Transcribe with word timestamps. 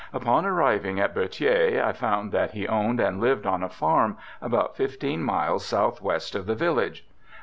Upon 0.13 0.47
arriving 0.47 0.99
at 0.99 1.13
Berthier 1.13 1.83
I 1.85 1.91
found 1.91 2.31
that 2.31 2.53
he 2.53 2.67
owned 2.67 2.99
and 2.99 3.21
lived 3.21 3.45
on 3.45 3.61
a 3.61 3.69
farm 3.69 4.17
about 4.41 4.75
fifteen 4.75 5.21
miles 5.21 5.63
south 5.63 6.01
west 6.01 6.33
of 6.33 6.47
the 6.47 6.55
village.' 6.55 7.05